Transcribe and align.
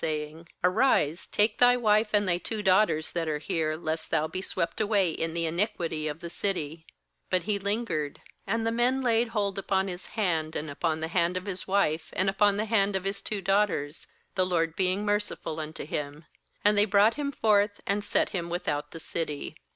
saying: 0.03 0.47
'Arise, 0.63 1.27
take 1.27 1.59
thy 1.59 1.77
wife, 1.77 2.09
ana 2.11 2.25
thy 2.25 2.37
two 2.39 2.63
daughters 2.63 3.11
that 3.11 3.27
are 3.27 3.37
here; 3.37 3.77
lest 3.77 4.09
thou 4.09 4.27
be 4.27 4.41
swep 4.41 4.75
"'the 4.77 4.81
city/; 4.81 4.81
away 4.85 5.11
in 5.11 5.35
the 5.35 5.45
iniquity 5.45 6.07
of 6.07 6.21
Jut 6.21 7.43
he 7.43 7.59
lingered; 7.59 8.19
and 8.47 8.65
the 8.65 8.71
men 8.71 9.01
laid 9.03 9.27
hold 9.27 9.59
upon 9.59 9.87
his 9.87 10.07
hand, 10.07 10.55
and 10.55 10.71
upon 10.71 11.01
the 11.01 11.07
hand 11.09 11.37
of 11.37 11.45
his 11.45 11.67
wife, 11.67 12.09
and 12.13 12.31
upon 12.31 12.57
the 12.57 12.65
hand 12.65 12.95
of 12.95 13.03
his 13.03 13.21
two 13.21 13.41
daughters; 13.43 14.07
the 14.33 14.43
LORD 14.43 14.75
being 14.75 15.05
merciful 15.05 15.59
unto 15.59 15.85
him. 15.85 16.25
And 16.65 16.75
they 16.75 16.85
brought 16.85 17.13
him 17.13 17.31
forth, 17.31 17.79
and 17.85 18.03
set 18.03 18.29
him 18.29 18.49
without 18.49 18.89
the 18.89 18.99
city. 18.99 19.55